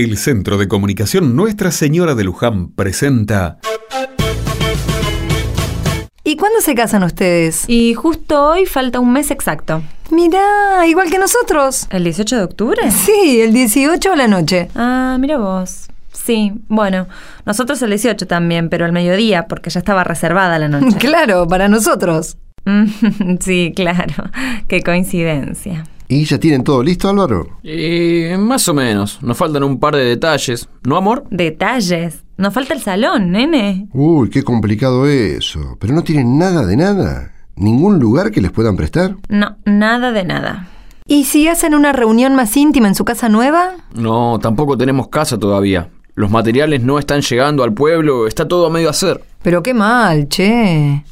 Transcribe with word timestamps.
El 0.00 0.16
Centro 0.16 0.56
de 0.56 0.66
Comunicación 0.66 1.36
Nuestra 1.36 1.70
Señora 1.70 2.14
de 2.14 2.24
Luján 2.24 2.70
presenta... 2.72 3.58
¿Y 6.24 6.36
cuándo 6.36 6.62
se 6.62 6.74
casan 6.74 7.02
ustedes? 7.02 7.64
Y 7.68 7.92
justo 7.92 8.42
hoy 8.46 8.64
falta 8.64 8.98
un 8.98 9.12
mes 9.12 9.30
exacto. 9.30 9.82
Mirá, 10.10 10.86
igual 10.86 11.10
que 11.10 11.18
nosotros. 11.18 11.86
¿El 11.90 12.04
18 12.04 12.34
de 12.34 12.42
octubre? 12.42 12.90
Sí, 12.90 13.42
el 13.42 13.52
18 13.52 14.10
a 14.10 14.16
la 14.16 14.26
noche. 14.26 14.68
Ah, 14.74 15.18
mira 15.20 15.36
vos. 15.36 15.88
Sí, 16.14 16.54
bueno, 16.68 17.06
nosotros 17.44 17.82
el 17.82 17.90
18 17.90 18.26
también, 18.26 18.70
pero 18.70 18.86
al 18.86 18.92
mediodía, 18.92 19.48
porque 19.48 19.68
ya 19.68 19.80
estaba 19.80 20.02
reservada 20.02 20.58
la 20.58 20.68
noche. 20.68 20.96
Claro, 20.98 21.46
para 21.46 21.68
nosotros. 21.68 22.38
sí, 23.40 23.74
claro. 23.76 24.30
Qué 24.66 24.82
coincidencia. 24.82 25.84
¿Y 26.10 26.24
ya 26.24 26.40
tienen 26.40 26.64
todo 26.64 26.82
listo, 26.82 27.08
Álvaro? 27.08 27.60
Y 27.62 28.36
más 28.36 28.68
o 28.68 28.74
menos. 28.74 29.22
Nos 29.22 29.36
faltan 29.36 29.62
un 29.62 29.78
par 29.78 29.94
de 29.94 30.04
detalles. 30.04 30.68
¿No, 30.82 30.96
amor? 30.96 31.22
Detalles. 31.30 32.24
Nos 32.36 32.52
falta 32.52 32.74
el 32.74 32.80
salón, 32.80 33.30
nene. 33.30 33.86
Uy, 33.92 34.28
qué 34.28 34.42
complicado 34.42 35.06
eso. 35.06 35.76
Pero 35.78 35.94
no 35.94 36.02
tienen 36.02 36.36
nada 36.36 36.66
de 36.66 36.76
nada. 36.76 37.32
¿Ningún 37.54 38.00
lugar 38.00 38.32
que 38.32 38.40
les 38.40 38.50
puedan 38.50 38.74
prestar? 38.74 39.14
No, 39.28 39.56
nada 39.64 40.10
de 40.10 40.24
nada. 40.24 40.68
¿Y 41.06 41.26
si 41.26 41.46
hacen 41.46 41.76
una 41.76 41.92
reunión 41.92 42.34
más 42.34 42.56
íntima 42.56 42.88
en 42.88 42.96
su 42.96 43.04
casa 43.04 43.28
nueva? 43.28 43.74
No, 43.94 44.40
tampoco 44.42 44.76
tenemos 44.76 45.10
casa 45.10 45.38
todavía. 45.38 45.90
Los 46.16 46.32
materiales 46.32 46.82
no 46.82 46.98
están 46.98 47.20
llegando 47.20 47.62
al 47.62 47.72
pueblo, 47.72 48.26
está 48.26 48.48
todo 48.48 48.66
a 48.66 48.70
medio 48.70 48.90
hacer. 48.90 49.22
Pero 49.44 49.62
qué 49.62 49.74
mal, 49.74 50.26
che. 50.28 51.04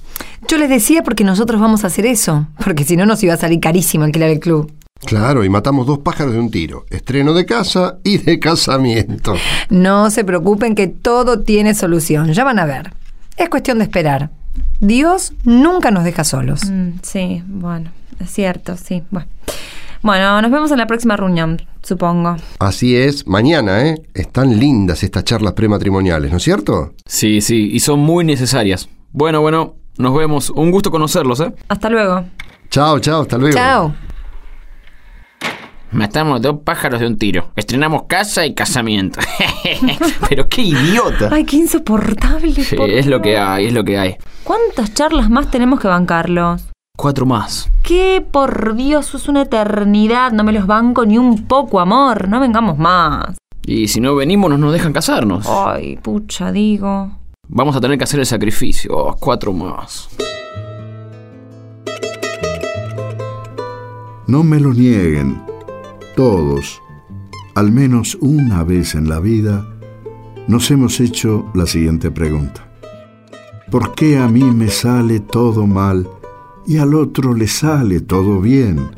Yo 0.46 0.56
les 0.56 0.68
decía 0.68 1.02
porque 1.02 1.24
nosotros 1.24 1.60
vamos 1.60 1.84
a 1.84 1.88
hacer 1.88 2.06
eso, 2.06 2.46
porque 2.65 2.84
si 2.84 2.96
no 2.96 3.06
nos 3.06 3.23
iba 3.23 3.34
a 3.34 3.38
salir 3.38 3.60
carísimo 3.60 4.04
alquilar 4.04 4.30
el 4.30 4.40
club. 4.40 4.73
Claro, 5.05 5.45
y 5.45 5.48
matamos 5.48 5.87
dos 5.87 5.98
pájaros 6.01 6.33
de 6.33 6.41
un 6.41 6.51
tiro. 6.51 6.84
Estreno 6.91 7.33
de 7.33 7.47
casa 7.47 7.98
y 8.05 8.19
de 8.19 8.41
casamiento. 8.41 9.34
No 9.71 10.11
se 10.11 10.24
preocupen 10.24 10.74
que 10.74 10.88
todo 10.88 11.41
tiene 11.41 11.74
solución, 11.74 12.33
ya 12.33 12.45
van 12.45 12.59
a 12.59 12.66
ver. 12.66 12.93
Es 13.37 13.49
cuestión 13.49 13.79
de 13.79 13.85
esperar. 13.85 14.30
Dios 14.80 15.32
nunca 15.45 15.90
nos 15.90 16.05
deja 16.05 16.24
solos. 16.24 16.65
Mm, 16.65 16.99
sí, 17.02 17.43
bueno, 17.46 17.90
es 18.18 18.30
cierto, 18.30 18.77
sí. 18.77 19.02
Bueno. 19.10 19.29
bueno, 20.02 20.43
nos 20.43 20.51
vemos 20.51 20.71
en 20.73 20.79
la 20.79 20.87
próxima 20.87 21.16
reunión, 21.16 21.62
supongo. 21.83 22.37
Así 22.59 22.96
es, 22.96 23.27
mañana, 23.27 23.87
¿eh? 23.87 24.02
Están 24.15 24.59
lindas 24.59 25.02
estas 25.02 25.24
charlas 25.24 25.52
prematrimoniales, 25.52 26.30
¿no 26.30 26.38
es 26.38 26.43
cierto? 26.43 26.95
Sí, 27.07 27.40
sí, 27.40 27.71
y 27.73 27.80
son 27.80 28.01
muy 28.01 28.24
necesarias. 28.24 28.88
Bueno, 29.12 29.40
bueno, 29.40 29.77
nos 29.96 30.15
vemos. 30.16 30.51
Un 30.51 30.71
gusto 30.71 30.90
conocerlos, 30.90 31.40
¿eh? 31.40 31.52
Hasta 31.68 31.88
luego. 31.88 32.24
Chao, 32.71 32.99
chao, 33.01 33.23
hasta 33.23 33.38
luego. 33.38 33.57
Chao. 33.57 33.95
Matamos 35.90 36.42
dos 36.42 36.58
pájaros 36.64 37.00
de 37.00 37.06
un 37.06 37.16
tiro. 37.16 37.50
Estrenamos 37.56 38.02
casa 38.02 38.44
y 38.44 38.54
casamiento. 38.54 39.20
Pero 40.28 40.46
qué 40.48 40.62
idiota. 40.62 41.30
Ay, 41.32 41.44
qué 41.44 41.56
insoportable. 41.56 42.52
Sí, 42.52 42.76
es 42.78 43.06
lo 43.06 43.22
que 43.22 43.38
hay, 43.38 43.66
es 43.66 43.72
lo 43.72 43.84
que 43.84 43.98
hay. 43.98 44.16
¿Cuántas 44.44 44.92
charlas 44.92 45.30
más 45.30 45.50
tenemos 45.50 45.80
que 45.80 45.88
bancarlos? 45.88 46.68
Cuatro 46.94 47.24
más. 47.24 47.70
¿Qué? 47.82 48.22
Por 48.30 48.74
Dios, 48.74 49.14
es 49.14 49.28
una 49.28 49.42
eternidad. 49.42 50.32
No 50.32 50.44
me 50.44 50.52
los 50.52 50.66
banco 50.66 51.06
ni 51.06 51.16
un 51.16 51.46
poco, 51.46 51.80
amor. 51.80 52.28
No 52.28 52.38
vengamos 52.38 52.76
más. 52.76 53.38
Y 53.64 53.88
si 53.88 54.00
no 54.00 54.14
venimos, 54.14 54.50
no 54.50 54.59
nos 54.59 54.72
dejan 54.72 54.92
casarnos. 54.92 55.46
Ay, 55.48 55.96
pucha, 55.96 56.52
digo. 56.52 57.12
Vamos 57.48 57.74
a 57.76 57.80
tener 57.80 57.96
que 57.96 58.04
hacer 58.04 58.20
el 58.20 58.26
sacrificio. 58.26 58.94
Oh, 58.94 59.16
cuatro 59.18 59.54
más. 59.54 60.10
No 64.26 64.42
me 64.42 64.60
lo 64.60 64.75
nieguen. 64.75 65.47
Todos, 66.19 66.83
al 67.55 67.71
menos 67.71 68.19
una 68.21 68.65
vez 68.65 68.97
en 68.97 69.09
la 69.09 69.21
vida, 69.21 69.65
nos 70.49 70.69
hemos 70.72 70.99
hecho 70.99 71.49
la 71.55 71.65
siguiente 71.65 72.11
pregunta. 72.11 72.69
¿Por 73.71 73.94
qué 73.94 74.19
a 74.19 74.27
mí 74.27 74.43
me 74.43 74.66
sale 74.66 75.21
todo 75.21 75.69
mal 75.69 76.09
y 76.66 76.78
al 76.78 76.95
otro 76.95 77.34
le 77.34 77.47
sale 77.47 78.01
todo 78.01 78.41
bien? 78.41 78.91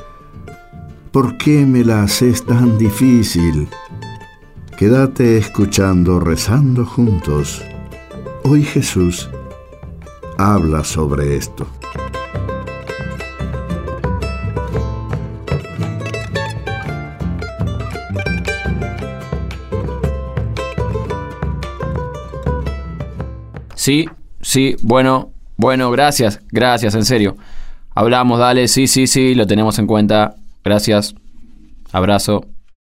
¿Por 1.13 1.37
qué 1.37 1.67
me 1.67 1.85
la 1.85 2.05
haces 2.05 2.43
tan 2.47 2.79
difícil? 2.79 3.69
Quédate 4.79 5.37
escuchando, 5.37 6.21
rezando 6.21 6.87
juntos. 6.87 7.63
Hoy 8.45 8.63
Jesús 8.63 9.29
habla 10.39 10.85
sobre 10.85 11.37
esto. 11.37 11.67
Sí, 23.91 24.09
sí, 24.41 24.77
bueno, 24.83 25.33
bueno, 25.57 25.91
gracias, 25.91 26.41
gracias, 26.53 26.95
en 26.95 27.05
serio. 27.05 27.37
Hablamos, 27.93 28.39
dale, 28.39 28.69
sí, 28.69 28.87
sí, 28.87 29.09
sí, 29.09 29.35
lo 29.35 29.49
tenemos 29.49 29.81
en 29.81 29.89
cuenta. 29.89 30.37
Gracias. 30.63 31.17
Abrazo. 31.91 32.45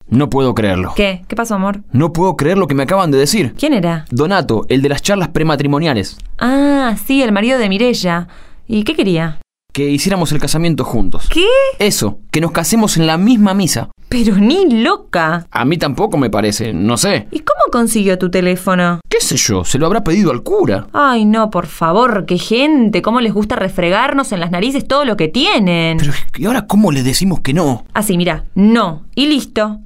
No 0.09 0.29
puedo 0.29 0.55
creerlo. 0.55 0.93
¿Qué? 0.95 1.23
¿Qué 1.27 1.37
pasó, 1.37 1.55
amor? 1.55 1.81
No 1.91 2.13
puedo 2.13 2.37
creer 2.37 2.59
lo 2.59 2.67
que 2.67 2.75
me 2.75 2.83
acaban 2.83 3.11
de 3.11 3.17
decir. 3.17 3.55
¿Quién 3.59 3.73
era? 3.73 4.05
Donato, 4.11 4.67
el 4.69 4.83
de 4.83 4.91
las 4.91 5.01
charlas 5.01 5.29
prematrimoniales. 5.29 6.19
Ah, 6.39 6.95
sí, 7.03 7.23
el 7.23 7.33
marido 7.33 7.59
de 7.59 7.71
Mirella. 7.71 8.29
¿Y 8.69 8.85
qué 8.85 8.95
quería? 8.95 9.41
Que 9.73 9.89
hiciéramos 9.89 10.33
el 10.33 10.39
casamiento 10.39 10.85
juntos. 10.85 11.31
¿Qué? 11.33 11.47
Eso, 11.79 12.19
que 12.31 12.43
nos 12.43 12.53
casemos 12.53 12.99
en 12.99 13.07
la 13.07 13.17
misma 13.17 13.55
misa. 13.55 13.89
Pero 14.11 14.37
ni 14.37 14.83
loca. 14.83 15.47
A 15.51 15.65
mí 15.65 15.79
tampoco 15.79 16.19
me 16.19 16.29
parece, 16.29 16.75
no 16.75 16.99
sé. 16.99 17.27
¿Y 17.31 17.39
cómo 17.39 17.60
consiguió 17.71 18.19
tu 18.19 18.31
teléfono? 18.31 19.01
¿Qué 19.09 19.21
sé 19.21 19.37
yo? 19.37 19.65
Se 19.65 19.79
lo 19.79 19.87
habrá 19.87 20.05
pedido 20.05 20.31
al 20.31 20.43
cura. 20.43 20.87
Ay, 20.93 21.25
no, 21.25 21.51
por 21.51 21.67
favor, 21.67 22.27
qué 22.27 22.39
gente, 22.39 23.03
cómo 23.03 23.21
les 23.21 23.33
gusta 23.33 23.57
refregarnos 23.57 24.33
en 24.33 24.41
las 24.41 24.51
narices 24.51 24.87
todo 24.87 25.05
lo 25.05 25.17
que 25.17 25.29
tienen. 25.29 25.99
Pero, 25.99 26.13
¿y 26.37 26.47
ahora 26.47 26.67
cómo 26.67 26.93
le 26.93 27.03
decimos 27.03 27.41
que 27.41 27.55
no? 27.55 27.85
Así, 27.95 28.17
mira, 28.17 28.45
no, 28.55 29.05
y 29.15 29.27
listo. 29.27 29.81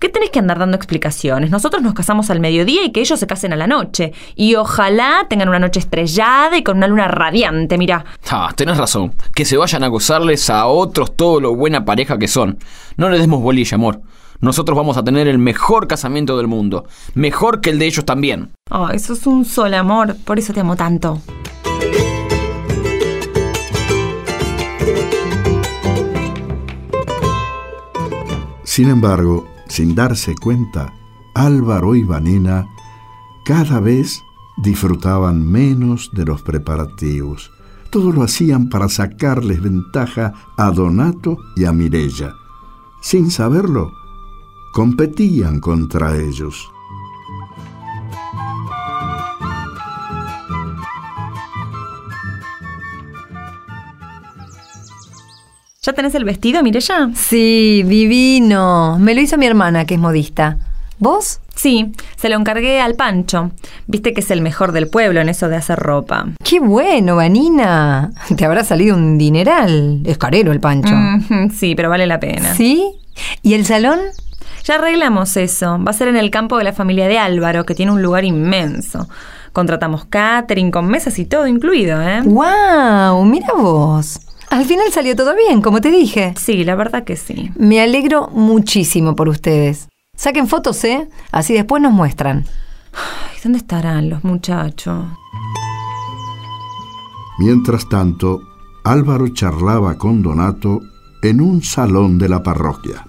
¿Qué 0.00 0.08
tenés 0.08 0.30
que 0.30 0.38
andar 0.38 0.58
dando 0.58 0.78
explicaciones? 0.78 1.50
Nosotros 1.50 1.82
nos 1.82 1.92
casamos 1.92 2.30
al 2.30 2.40
mediodía 2.40 2.82
y 2.86 2.90
que 2.90 3.00
ellos 3.00 3.20
se 3.20 3.26
casen 3.26 3.52
a 3.52 3.56
la 3.56 3.66
noche. 3.66 4.14
Y 4.34 4.54
ojalá 4.54 5.26
tengan 5.28 5.50
una 5.50 5.58
noche 5.58 5.78
estrellada 5.78 6.56
y 6.56 6.62
con 6.62 6.78
una 6.78 6.86
luna 6.86 7.06
radiante, 7.06 7.76
mira. 7.76 8.06
Ah, 8.30 8.50
tenés 8.56 8.78
razón. 8.78 9.12
Que 9.34 9.44
se 9.44 9.58
vayan 9.58 9.84
a 9.84 9.88
gozarles 9.88 10.48
a 10.48 10.64
otros 10.68 11.14
todo 11.16 11.38
lo 11.38 11.54
buena 11.54 11.84
pareja 11.84 12.16
que 12.16 12.28
son. 12.28 12.58
No 12.96 13.10
le 13.10 13.18
demos 13.18 13.42
bolilla, 13.42 13.74
amor. 13.74 14.00
Nosotros 14.40 14.76
vamos 14.76 14.96
a 14.96 15.04
tener 15.04 15.28
el 15.28 15.38
mejor 15.38 15.86
casamiento 15.86 16.38
del 16.38 16.46
mundo. 16.46 16.86
Mejor 17.14 17.60
que 17.60 17.70
el 17.70 17.78
de 17.78 17.86
ellos 17.86 18.04
también. 18.06 18.52
Ay, 18.70 18.96
eso 18.96 19.12
es 19.12 19.26
un 19.26 19.44
sol 19.44 19.74
amor, 19.74 20.16
por 20.24 20.38
eso 20.38 20.54
te 20.54 20.60
amo 20.60 20.76
tanto. 20.76 21.20
Sin 28.64 28.88
embargo, 28.88 29.46
sin 29.68 29.94
darse 29.94 30.34
cuenta, 30.36 30.94
Álvaro 31.34 31.94
y 31.94 32.02
Vanina 32.02 32.66
cada 33.44 33.80
vez 33.80 34.22
disfrutaban 34.56 35.44
menos 35.44 36.10
de 36.12 36.24
los 36.24 36.40
preparativos. 36.42 37.50
Todo 37.90 38.12
lo 38.12 38.22
hacían 38.22 38.68
para 38.68 38.88
sacarles 38.88 39.60
ventaja 39.60 40.32
a 40.56 40.70
Donato 40.70 41.36
y 41.56 41.64
a 41.64 41.72
Mirella. 41.72 42.32
Sin 43.02 43.30
saberlo, 43.30 43.90
competían 44.72 45.60
contra 45.60 46.16
ellos. 46.16 46.70
¿Ya 55.82 55.94
tenés 55.94 56.14
el 56.14 56.24
vestido, 56.24 56.62
Mirella? 56.62 57.10
Sí, 57.14 57.82
divino. 57.86 58.98
Me 59.00 59.14
lo 59.14 59.20
hizo 59.22 59.38
mi 59.38 59.46
hermana, 59.46 59.86
que 59.86 59.94
es 59.94 60.00
modista. 60.00 60.58
¿Vos? 60.98 61.40
Sí, 61.56 61.92
se 62.16 62.28
lo 62.28 62.36
encargué 62.36 62.80
al 62.80 62.94
Pancho. 62.94 63.50
Viste 63.86 64.12
que 64.12 64.20
es 64.20 64.30
el 64.30 64.42
mejor 64.42 64.72
del 64.72 64.88
pueblo 64.88 65.20
en 65.20 65.30
eso 65.30 65.48
de 65.48 65.56
hacer 65.56 65.78
ropa. 65.78 66.26
Qué 66.44 66.60
bueno, 66.60 67.16
Vanina. 67.16 68.12
Te 68.36 68.44
habrá 68.44 68.62
salido 68.64 68.94
un 68.94 69.16
dineral. 69.16 70.02
Es 70.04 70.18
carero 70.18 70.52
el 70.52 70.60
pancho. 70.60 70.94
Sí, 71.54 71.74
pero 71.74 71.88
vale 71.88 72.06
la 72.06 72.20
pena. 72.20 72.54
¿Sí? 72.54 72.84
¿Y 73.42 73.54
el 73.54 73.64
salón? 73.64 73.98
Ya 74.64 74.76
arreglamos 74.76 75.36
eso. 75.36 75.78
Va 75.82 75.90
a 75.90 75.94
ser 75.94 76.08
en 76.08 76.16
el 76.16 76.30
campo 76.30 76.58
de 76.58 76.64
la 76.64 76.72
familia 76.72 77.08
de 77.08 77.18
Álvaro, 77.18 77.64
que 77.64 77.74
tiene 77.74 77.92
un 77.92 78.02
lugar 78.02 78.24
inmenso. 78.24 79.08
Contratamos 79.52 80.04
catering 80.04 80.70
con 80.70 80.86
mesas 80.86 81.18
y 81.18 81.24
todo 81.24 81.46
incluido, 81.46 82.00
¿eh? 82.00 82.20
¡Wow! 82.24 83.24
Mira 83.24 83.52
vos. 83.54 84.20
Al 84.50 84.64
final 84.64 84.90
salió 84.92 85.14
todo 85.16 85.34
bien, 85.34 85.62
como 85.62 85.80
te 85.80 85.90
dije. 85.90 86.34
Sí, 86.36 86.64
la 86.64 86.74
verdad 86.74 87.04
que 87.04 87.16
sí. 87.16 87.50
Me 87.56 87.80
alegro 87.80 88.28
muchísimo 88.32 89.14
por 89.14 89.28
ustedes. 89.28 89.88
Saquen 90.16 90.48
fotos, 90.48 90.82
¿eh? 90.84 91.08
Así 91.32 91.54
después 91.54 91.82
nos 91.82 91.92
muestran. 91.92 92.44
Ay, 92.92 93.38
¿dónde 93.42 93.58
estarán 93.58 94.10
los 94.10 94.24
muchachos? 94.24 95.04
Mientras 97.38 97.88
tanto, 97.88 98.42
Álvaro 98.84 99.28
charlaba 99.28 99.96
con 99.96 100.22
Donato 100.22 100.80
en 101.22 101.40
un 101.40 101.62
salón 101.62 102.18
de 102.18 102.28
la 102.28 102.42
parroquia. 102.42 103.06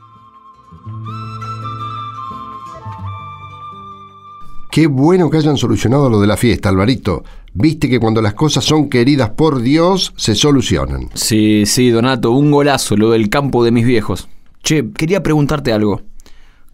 Qué 4.71 4.87
bueno 4.87 5.29
que 5.29 5.35
hayan 5.35 5.57
solucionado 5.57 6.09
lo 6.09 6.21
de 6.21 6.27
la 6.27 6.37
fiesta, 6.37 6.69
Alvarito. 6.69 7.25
Viste 7.53 7.89
que 7.89 7.99
cuando 7.99 8.21
las 8.21 8.35
cosas 8.35 8.63
son 8.63 8.87
queridas 8.87 9.31
por 9.31 9.61
Dios, 9.61 10.13
se 10.15 10.33
solucionan. 10.33 11.09
Sí, 11.13 11.65
sí, 11.65 11.89
Donato, 11.89 12.31
un 12.31 12.51
golazo 12.51 12.95
lo 12.95 13.11
del 13.11 13.29
campo 13.29 13.65
de 13.65 13.71
mis 13.71 13.85
viejos. 13.85 14.29
Che, 14.63 14.89
quería 14.91 15.21
preguntarte 15.21 15.73
algo. 15.73 16.03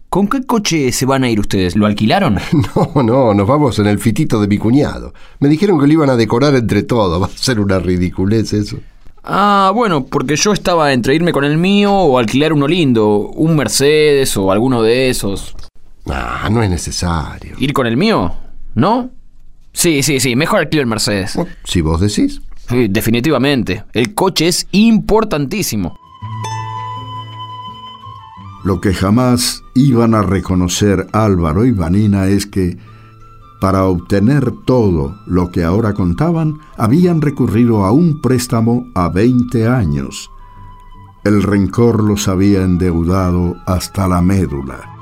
¿Con 0.08 0.28
qué 0.28 0.44
coche 0.46 0.92
se 0.92 1.06
van 1.06 1.24
a 1.24 1.28
ir 1.28 1.40
ustedes? 1.40 1.74
¿Lo 1.74 1.86
alquilaron? 1.86 2.38
No, 2.76 3.02
no, 3.02 3.34
nos 3.34 3.48
vamos 3.48 3.80
en 3.80 3.88
el 3.88 3.98
fitito 3.98 4.40
de 4.40 4.46
mi 4.46 4.58
cuñado. 4.58 5.12
Me 5.40 5.48
dijeron 5.48 5.80
que 5.80 5.88
lo 5.88 5.92
iban 5.92 6.10
a 6.10 6.16
decorar 6.16 6.54
entre 6.54 6.84
todos. 6.84 7.20
Va 7.22 7.26
a 7.26 7.30
ser 7.30 7.58
una 7.58 7.80
ridiculez 7.80 8.52
eso. 8.52 8.76
Ah, 9.24 9.72
bueno, 9.74 10.04
porque 10.04 10.36
yo 10.36 10.52
estaba 10.52 10.92
entre 10.92 11.16
irme 11.16 11.32
con 11.32 11.42
el 11.42 11.58
mío 11.58 11.92
o 11.92 12.16
alquilar 12.16 12.52
uno 12.52 12.68
lindo, 12.68 13.28
un 13.34 13.56
Mercedes 13.56 14.36
o 14.36 14.52
alguno 14.52 14.82
de 14.82 15.10
esos. 15.10 15.56
Ah, 16.08 16.48
no 16.50 16.62
es 16.62 16.70
necesario. 16.70 17.54
¿Ir 17.58 17.72
con 17.72 17.86
el 17.86 17.96
mío? 17.96 18.34
¿No? 18.74 19.10
Sí, 19.72 20.02
sí, 20.02 20.20
sí, 20.20 20.34
mejor 20.36 20.60
alquilo 20.60 20.82
el 20.82 20.88
Mercedes. 20.88 21.34
Bueno, 21.36 21.50
Si 21.64 21.80
vos 21.80 22.00
decís. 22.00 22.40
Sí, 22.68 22.88
definitivamente. 22.88 23.84
El 23.92 24.14
coche 24.14 24.48
es 24.48 24.66
importantísimo. 24.72 25.98
Lo 28.64 28.80
que 28.80 28.92
jamás 28.92 29.62
iban 29.74 30.14
a 30.14 30.22
reconocer 30.22 31.06
Álvaro 31.12 31.64
y 31.64 31.70
Vanina 31.70 32.26
es 32.26 32.46
que, 32.46 32.76
para 33.60 33.84
obtener 33.84 34.52
todo 34.66 35.16
lo 35.26 35.50
que 35.50 35.64
ahora 35.64 35.94
contaban, 35.94 36.58
habían 36.76 37.22
recurrido 37.22 37.84
a 37.84 37.92
un 37.92 38.20
préstamo 38.20 38.88
a 38.94 39.08
20 39.08 39.66
años. 39.68 40.30
El 41.24 41.42
rencor 41.42 42.02
los 42.02 42.28
había 42.28 42.62
endeudado 42.62 43.56
hasta 43.66 44.06
la 44.08 44.20
médula. 44.20 44.97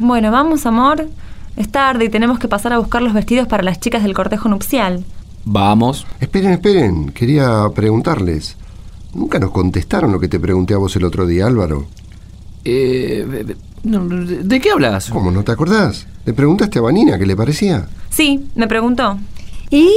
Bueno, 0.00 0.32
vamos, 0.32 0.64
amor. 0.64 1.08
Es 1.56 1.68
tarde 1.68 2.06
y 2.06 2.08
tenemos 2.08 2.38
que 2.38 2.48
pasar 2.48 2.72
a 2.72 2.78
buscar 2.78 3.02
los 3.02 3.12
vestidos 3.12 3.46
para 3.46 3.62
las 3.62 3.78
chicas 3.80 4.02
del 4.02 4.14
cortejo 4.14 4.48
nupcial. 4.48 5.04
Vamos. 5.44 6.06
Esperen, 6.20 6.52
esperen. 6.52 7.10
Quería 7.10 7.68
preguntarles. 7.74 8.56
Nunca 9.12 9.38
nos 9.38 9.50
contestaron 9.50 10.10
lo 10.10 10.18
que 10.18 10.28
te 10.28 10.40
pregunté 10.40 10.72
a 10.72 10.78
vos 10.78 10.96
el 10.96 11.04
otro 11.04 11.26
día, 11.26 11.46
Álvaro. 11.46 11.86
Eh, 12.64 13.54
no, 13.82 14.08
¿De 14.08 14.42
de 14.42 14.60
qué 14.60 14.70
hablas? 14.70 15.10
¿Cómo 15.10 15.30
no 15.30 15.44
te 15.44 15.52
acordás? 15.52 16.06
Le 16.24 16.32
preguntaste 16.32 16.78
a 16.78 16.82
Vanina 16.82 17.18
qué 17.18 17.26
le 17.26 17.36
parecía. 17.36 17.86
Sí, 18.08 18.48
me 18.54 18.68
preguntó. 18.68 19.18
¿Y 19.70 19.90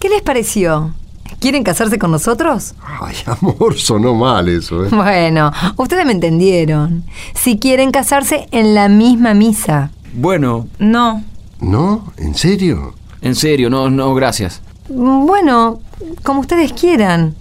qué 0.00 0.08
les 0.08 0.22
pareció? 0.22 0.94
¿Quieren 1.40 1.62
casarse 1.62 1.98
con 1.98 2.10
nosotros? 2.10 2.74
Ay, 3.00 3.14
amor, 3.26 3.76
sonó 3.78 4.14
mal 4.14 4.48
eso, 4.48 4.84
¿eh? 4.84 4.88
Bueno, 4.90 5.52
ustedes 5.76 6.04
me 6.04 6.12
entendieron. 6.12 7.04
Si 7.34 7.58
quieren 7.58 7.90
casarse 7.92 8.48
en 8.50 8.74
la 8.74 8.88
misma 8.88 9.34
misa. 9.34 9.90
Bueno, 10.14 10.66
No. 10.78 11.22
¿No? 11.60 12.12
¿En 12.16 12.34
serio? 12.34 12.94
en 13.20 13.34
serio, 13.34 13.68
no, 13.68 13.90
no, 13.90 14.14
gracias. 14.14 14.60
Bueno, 14.88 15.80
como 16.22 16.40
ustedes 16.40 16.72
quieran. 16.72 17.34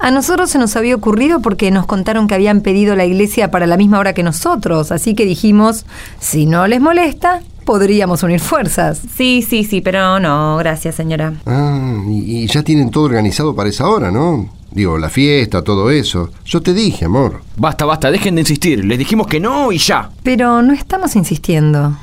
A 0.00 0.10
nosotros 0.10 0.50
se 0.50 0.58
nos 0.58 0.74
había 0.76 0.94
ocurrido 0.96 1.40
porque 1.40 1.70
nos 1.70 1.86
contaron 1.86 2.26
que 2.26 2.34
habían 2.34 2.60
pedido 2.60 2.96
la 2.96 3.04
iglesia 3.06 3.50
para 3.50 3.66
la 3.66 3.76
misma 3.76 3.98
hora 4.00 4.12
que 4.12 4.22
nosotros, 4.24 4.90
así 4.92 5.14
que 5.14 5.24
dijimos, 5.24 5.86
si 6.20 6.44
no 6.44 6.66
les 6.66 6.80
molesta, 6.80 7.40
podríamos 7.66 8.22
unir 8.22 8.40
fuerzas. 8.40 9.02
Sí, 9.14 9.44
sí, 9.46 9.64
sí, 9.64 9.82
pero 9.82 10.18
no, 10.18 10.56
gracias, 10.56 10.94
señora. 10.94 11.34
Ah, 11.44 12.02
y, 12.08 12.44
y 12.44 12.46
ya 12.46 12.62
tienen 12.62 12.90
todo 12.90 13.04
organizado 13.04 13.54
para 13.54 13.68
esa 13.68 13.86
hora, 13.86 14.10
¿no? 14.10 14.48
Digo, 14.70 14.96
la 14.96 15.10
fiesta, 15.10 15.62
todo 15.62 15.90
eso. 15.90 16.30
Yo 16.44 16.62
te 16.62 16.72
dije, 16.72 17.04
amor. 17.04 17.42
Basta, 17.56 17.84
basta, 17.84 18.10
dejen 18.10 18.36
de 18.36 18.42
insistir. 18.42 18.84
Les 18.84 18.98
dijimos 18.98 19.26
que 19.26 19.40
no 19.40 19.72
y 19.72 19.78
ya. 19.78 20.10
Pero 20.22 20.62
no 20.62 20.72
estamos 20.72 21.16
insistiendo. 21.16 21.96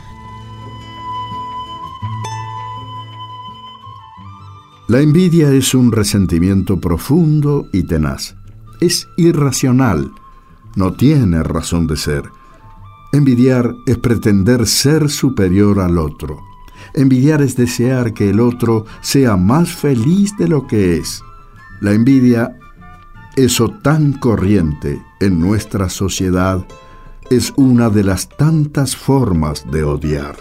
La 4.88 5.00
envidia 5.00 5.50
es 5.50 5.74
un 5.74 5.92
resentimiento 5.92 6.80
profundo 6.80 7.68
y 7.72 7.84
tenaz. 7.84 8.36
Es 8.82 9.08
irracional, 9.18 10.12
no 10.76 10.94
tiene 10.94 11.42
razón 11.42 11.88
de 11.88 11.96
ser. 11.96 12.24
Envidiar 13.14 13.76
es 13.86 14.00
pretender 14.00 14.66
ser 14.66 15.08
superior 15.08 15.80
al 15.80 16.00
otro. 16.00 16.42
Envidiar 16.96 17.44
es 17.44 17.56
desear 17.56 18.12
que 18.16 18.32
el 18.32 18.40
otro 18.40 18.86
sea 19.02 19.38
más 19.38 19.70
feliz 19.70 20.36
de 20.40 20.48
lo 20.48 20.66
que 20.66 20.98
es. 20.98 21.22
La 21.80 21.92
envidia, 21.92 22.58
eso 23.36 23.70
tan 23.70 24.14
corriente 24.14 25.00
en 25.20 25.40
nuestra 25.40 25.90
sociedad, 25.90 26.66
es 27.30 27.54
una 27.56 27.92
de 27.92 28.04
las 28.04 28.30
tantas 28.30 28.96
formas 28.96 29.64
de 29.72 29.84
odiar. 29.84 30.36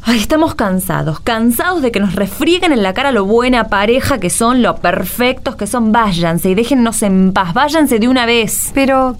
Ay, 0.00 0.18
estamos 0.18 0.54
cansados, 0.54 1.20
cansados 1.20 1.82
de 1.82 1.92
que 1.92 2.00
nos 2.00 2.14
refrieguen 2.14 2.72
en 2.72 2.82
la 2.82 2.94
cara 2.94 3.12
lo 3.12 3.26
buena 3.26 3.68
pareja 3.68 4.18
que 4.18 4.30
son, 4.30 4.62
lo 4.62 4.76
perfectos 4.76 5.56
que 5.56 5.66
son. 5.66 5.92
Váyanse 5.92 6.48
y 6.48 6.54
déjennos 6.54 7.02
en 7.02 7.34
paz, 7.34 7.52
váyanse 7.52 7.98
de 7.98 8.08
una 8.08 8.24
vez. 8.24 8.70
Pero, 8.72 9.18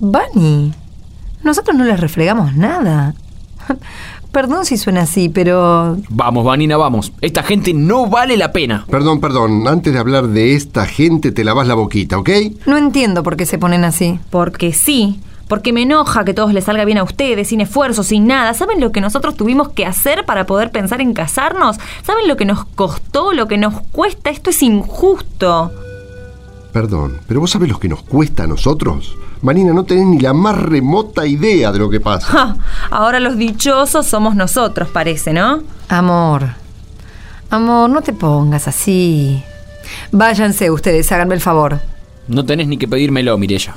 Bunny, 0.00 0.72
nosotros 1.42 1.76
no 1.76 1.84
les 1.84 1.98
refregamos 1.98 2.54
nada. 2.54 3.14
Perdón 4.32 4.66
si 4.66 4.76
suena 4.76 5.02
así, 5.02 5.30
pero... 5.30 5.96
Vamos, 6.10 6.44
Vanina, 6.44 6.76
vamos. 6.76 7.12
Esta 7.22 7.42
gente 7.42 7.72
no 7.72 8.08
vale 8.08 8.36
la 8.36 8.52
pena. 8.52 8.84
Perdón, 8.90 9.20
perdón. 9.20 9.66
Antes 9.66 9.92
de 9.92 9.98
hablar 9.98 10.28
de 10.28 10.54
esta 10.54 10.84
gente, 10.84 11.32
te 11.32 11.44
lavas 11.44 11.66
la 11.66 11.74
boquita, 11.74 12.18
¿ok? 12.18 12.30
No 12.66 12.76
entiendo 12.76 13.22
por 13.22 13.36
qué 13.36 13.46
se 13.46 13.58
ponen 13.58 13.84
así. 13.84 14.20
Porque 14.28 14.74
sí, 14.74 15.18
porque 15.48 15.72
me 15.72 15.82
enoja 15.82 16.24
que 16.24 16.34
todo 16.34 16.52
les 16.52 16.64
salga 16.64 16.84
bien 16.84 16.98
a 16.98 17.04
ustedes, 17.04 17.48
sin 17.48 17.62
esfuerzo, 17.62 18.02
sin 18.02 18.26
nada. 18.26 18.52
¿Saben 18.52 18.80
lo 18.80 18.92
que 18.92 19.00
nosotros 19.00 19.34
tuvimos 19.34 19.70
que 19.70 19.86
hacer 19.86 20.26
para 20.26 20.44
poder 20.44 20.70
pensar 20.70 21.00
en 21.00 21.14
casarnos? 21.14 21.78
¿Saben 22.02 22.28
lo 22.28 22.36
que 22.36 22.44
nos 22.44 22.66
costó, 22.66 23.32
lo 23.32 23.48
que 23.48 23.56
nos 23.56 23.80
cuesta? 23.92 24.28
Esto 24.28 24.50
es 24.50 24.62
injusto. 24.62 25.72
Perdón, 26.72 27.20
pero 27.26 27.40
vos 27.40 27.50
sabés 27.50 27.68
lo 27.68 27.78
que 27.80 27.88
nos 27.88 28.02
cuesta 28.02 28.44
a 28.44 28.46
nosotros. 28.46 29.16
Manina, 29.42 29.72
no 29.72 29.84
tenés 29.84 30.06
ni 30.06 30.18
la 30.18 30.32
más 30.32 30.60
remota 30.60 31.26
idea 31.26 31.72
de 31.72 31.78
lo 31.78 31.88
que 31.88 32.00
pasa. 32.00 32.26
Ja, 32.26 32.56
ahora 32.90 33.20
los 33.20 33.36
dichosos 33.36 34.06
somos 34.06 34.34
nosotros, 34.34 34.88
parece, 34.88 35.32
¿no? 35.32 35.62
Amor, 35.88 36.48
amor, 37.50 37.88
no 37.88 38.02
te 38.02 38.12
pongas 38.12 38.68
así. 38.68 39.42
Váyanse 40.12 40.70
ustedes, 40.70 41.10
háganme 41.12 41.34
el 41.34 41.40
favor. 41.40 41.80
No 42.28 42.44
tenés 42.44 42.68
ni 42.68 42.76
que 42.76 42.86
pedírmelo, 42.86 43.38
Mirella. 43.38 43.74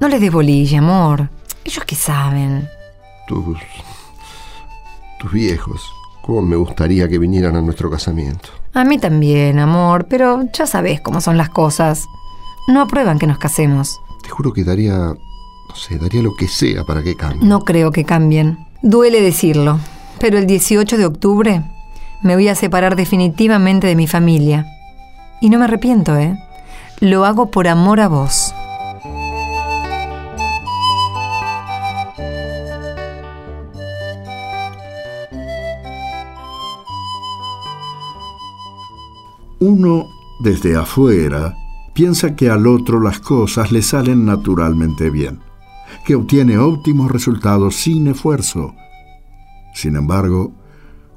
No 0.00 0.08
les 0.08 0.20
des 0.20 0.32
bolilla, 0.32 0.80
amor. 0.80 1.30
Ellos 1.64 1.84
qué 1.86 1.94
saben. 1.94 2.68
Tus. 3.26 3.56
Tus 5.24 5.32
viejos. 5.32 5.80
Cómo 6.22 6.42
me 6.42 6.56
gustaría 6.56 7.08
que 7.08 7.18
vinieran 7.18 7.56
a 7.56 7.62
nuestro 7.62 7.90
casamiento. 7.90 8.50
A 8.74 8.84
mí 8.84 8.98
también, 8.98 9.58
amor, 9.58 10.06
pero 10.08 10.42
ya 10.52 10.66
sabes 10.66 11.00
cómo 11.00 11.20
son 11.20 11.36
las 11.38 11.48
cosas. 11.48 12.04
No 12.68 12.82
aprueban 12.82 13.18
que 13.18 13.26
nos 13.26 13.38
casemos. 13.38 14.00
Te 14.22 14.28
juro 14.28 14.52
que 14.52 14.64
daría. 14.64 14.96
no 14.96 15.74
sé, 15.74 15.98
daría 15.98 16.22
lo 16.22 16.34
que 16.34 16.46
sea 16.48 16.84
para 16.84 17.02
que 17.02 17.16
cambie. 17.16 17.46
No 17.46 17.60
creo 17.60 17.90
que 17.90 18.04
cambien. 18.04 18.58
Duele 18.82 19.22
decirlo, 19.22 19.78
pero 20.18 20.38
el 20.38 20.46
18 20.46 20.98
de 20.98 21.06
octubre 21.06 21.62
me 22.22 22.34
voy 22.34 22.48
a 22.48 22.54
separar 22.54 22.96
definitivamente 22.96 23.86
de 23.86 23.96
mi 23.96 24.06
familia. 24.06 24.66
Y 25.40 25.48
no 25.48 25.58
me 25.58 25.64
arrepiento, 25.64 26.16
¿eh? 26.16 26.38
Lo 27.00 27.24
hago 27.24 27.50
por 27.50 27.66
amor 27.66 28.00
a 28.00 28.08
vos. 28.08 28.43
Uno, 39.76 40.08
desde 40.38 40.76
afuera, 40.76 41.56
piensa 41.94 42.36
que 42.36 42.48
al 42.48 42.68
otro 42.68 43.00
las 43.00 43.18
cosas 43.18 43.72
le 43.72 43.82
salen 43.82 44.24
naturalmente 44.24 45.10
bien, 45.10 45.40
que 46.06 46.14
obtiene 46.14 46.58
óptimos 46.58 47.10
resultados 47.10 47.74
sin 47.74 48.06
esfuerzo. 48.06 48.72
Sin 49.74 49.96
embargo, 49.96 50.52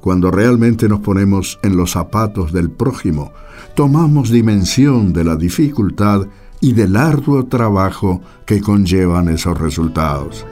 cuando 0.00 0.32
realmente 0.32 0.88
nos 0.88 0.98
ponemos 0.98 1.60
en 1.62 1.76
los 1.76 1.92
zapatos 1.92 2.52
del 2.52 2.68
prójimo, 2.68 3.30
tomamos 3.76 4.28
dimensión 4.28 5.12
de 5.12 5.22
la 5.22 5.36
dificultad 5.36 6.26
y 6.60 6.72
del 6.72 6.96
arduo 6.96 7.46
trabajo 7.46 8.22
que 8.44 8.60
conllevan 8.60 9.28
esos 9.28 9.56
resultados. 9.56 10.44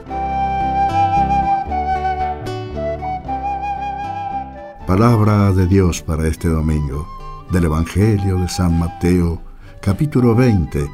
Palabra 4.87 5.51
de 5.51 5.67
Dios 5.67 6.01
para 6.01 6.25
este 6.29 6.47
domingo 6.47 7.16
del 7.51 7.65
Evangelio 7.65 8.37
de 8.39 8.49
San 8.49 8.77
Mateo, 8.77 9.41
capítulo 9.81 10.35
20. 10.35 10.89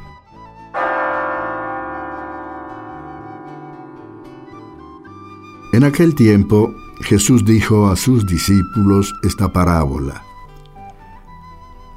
En 5.72 5.84
aquel 5.84 6.14
tiempo 6.14 6.72
Jesús 7.00 7.44
dijo 7.44 7.88
a 7.88 7.96
sus 7.96 8.26
discípulos 8.26 9.12
esta 9.22 9.52
parábola. 9.52 10.22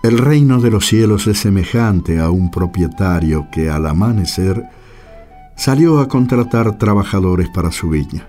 El 0.04 0.18
reino 0.18 0.60
de 0.60 0.72
los 0.72 0.88
cielos 0.88 1.28
es 1.28 1.40
semejante 1.40 2.20
a 2.20 2.30
un 2.30 2.50
propietario 2.50 3.48
que 3.52 3.70
al 3.70 3.86
amanecer 3.86 4.64
salió 5.56 6.00
a 6.00 6.08
contratar 6.08 6.78
trabajadores 6.78 7.50
para 7.50 7.72
su 7.72 7.90
viña. 7.90 8.28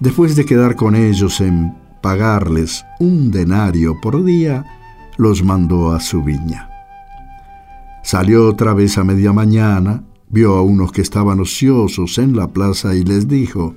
Después 0.00 0.36
de 0.36 0.44
quedar 0.44 0.76
con 0.76 0.96
ellos 0.96 1.40
en 1.40 1.83
pagarles 2.04 2.84
un 3.00 3.30
denario 3.30 3.98
por 3.98 4.22
día, 4.22 4.62
los 5.16 5.42
mandó 5.42 5.92
a 5.92 6.00
su 6.00 6.22
viña. 6.22 6.68
Salió 8.02 8.46
otra 8.46 8.74
vez 8.74 8.98
a 8.98 9.04
media 9.04 9.32
mañana, 9.32 10.04
vio 10.28 10.54
a 10.54 10.60
unos 10.60 10.92
que 10.92 11.00
estaban 11.00 11.40
ociosos 11.40 12.18
en 12.18 12.36
la 12.36 12.48
plaza 12.48 12.94
y 12.94 13.04
les 13.04 13.26
dijo, 13.26 13.74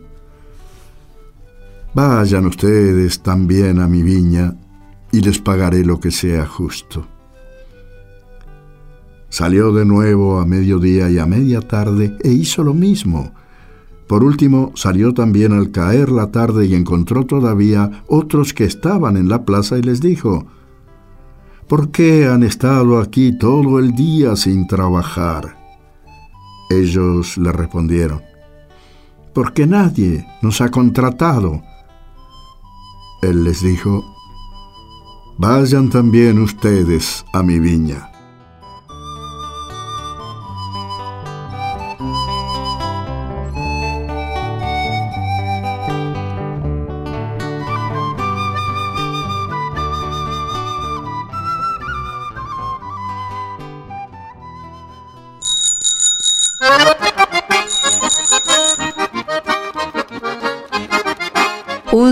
Vayan 1.93 2.47
ustedes 2.47 3.21
también 3.21 3.79
a 3.79 3.87
mi 3.87 4.03
viña 4.03 4.57
y 5.13 5.21
les 5.21 5.39
pagaré 5.39 5.85
lo 5.85 6.01
que 6.01 6.11
sea 6.11 6.45
justo. 6.45 7.07
Salió 9.29 9.71
de 9.71 9.85
nuevo 9.85 10.41
a 10.41 10.45
mediodía 10.45 11.09
y 11.09 11.17
a 11.17 11.25
media 11.25 11.61
tarde 11.61 12.17
e 12.21 12.31
hizo 12.31 12.61
lo 12.61 12.73
mismo. 12.73 13.31
Por 14.07 14.23
último, 14.23 14.71
salió 14.75 15.13
también 15.13 15.51
al 15.51 15.71
caer 15.71 16.09
la 16.09 16.31
tarde 16.31 16.65
y 16.65 16.75
encontró 16.75 17.25
todavía 17.25 18.03
otros 18.07 18.53
que 18.53 18.63
estaban 18.63 19.17
en 19.17 19.27
la 19.27 19.43
plaza 19.43 19.77
y 19.77 19.81
les 19.81 19.99
dijo, 19.99 20.45
¿Por 21.67 21.91
qué 21.91 22.27
han 22.27 22.43
estado 22.43 22.99
aquí 22.99 23.37
todo 23.37 23.79
el 23.79 23.93
día 23.93 24.37
sin 24.37 24.67
trabajar? 24.67 25.57
Ellos 26.69 27.37
le 27.37 27.51
respondieron, 27.51 28.21
porque 29.33 29.67
nadie 29.67 30.25
nos 30.41 30.61
ha 30.61 30.69
contratado. 30.69 31.61
Él 33.21 33.43
les 33.43 33.61
dijo, 33.61 34.05
Vayan 35.37 35.89
también 35.89 36.39
ustedes 36.39 37.25
a 37.33 37.43
mi 37.43 37.59
viña. 37.59 38.09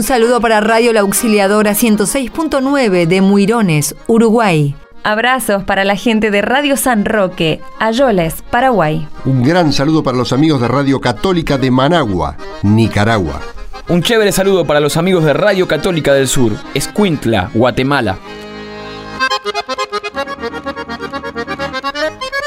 Saludo 0.05 0.39
para 0.39 0.61
Radio 0.61 0.93
La 0.93 0.99
Auxiliadora 0.99 1.71
106.9 1.71 3.07
de 3.07 3.21
Muirones, 3.21 3.95
Uruguay. 4.05 4.75
Abrazos 5.03 5.63
para 5.63 5.83
la 5.83 5.95
gente 5.95 6.29
de 6.29 6.43
Radio 6.43 6.77
San 6.77 7.05
Roque, 7.05 7.59
Ayoles, 7.79 8.43
Paraguay. 8.51 9.07
Un 9.25 9.41
gran 9.41 9.73
saludo 9.73 10.03
para 10.03 10.15
los 10.15 10.31
amigos 10.31 10.61
de 10.61 10.67
Radio 10.67 11.01
Católica 11.01 11.57
de 11.57 11.71
Managua, 11.71 12.37
Nicaragua. 12.61 13.41
Un 13.87 14.03
chévere 14.03 14.31
saludo 14.31 14.63
para 14.65 14.79
los 14.79 14.95
amigos 14.95 15.23
de 15.23 15.33
Radio 15.33 15.67
Católica 15.67 16.13
del 16.13 16.27
Sur, 16.27 16.51
Escuintla, 16.75 17.49
Guatemala. 17.55 18.19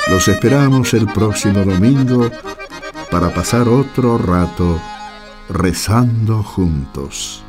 Los 0.09 0.29
esperamos 0.29 0.95
el 0.95 1.07
próximo 1.09 1.65
domingo 1.65 2.31
para 3.11 3.35
pasar 3.35 3.69
otro 3.69 4.17
rato 4.17 4.81
rezando 5.49 6.45
juntos. 6.45 7.43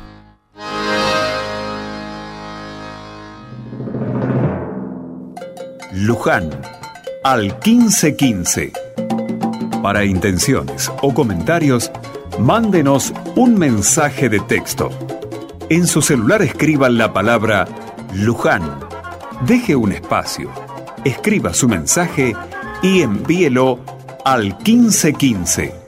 Luján, 6.02 6.48
al 7.22 7.58
1515. 7.62 8.72
Para 9.82 10.06
intenciones 10.06 10.90
o 11.02 11.12
comentarios, 11.12 11.92
mándenos 12.38 13.12
un 13.36 13.58
mensaje 13.58 14.30
de 14.30 14.40
texto. 14.40 14.88
En 15.68 15.86
su 15.86 16.00
celular 16.00 16.40
escriban 16.40 16.96
la 16.96 17.12
palabra 17.12 17.68
Luján. 18.14 18.62
Deje 19.42 19.76
un 19.76 19.92
espacio, 19.92 20.50
escriba 21.04 21.52
su 21.52 21.68
mensaje 21.68 22.34
y 22.82 23.02
envíelo 23.02 23.78
al 24.24 24.56
1515 24.64 25.79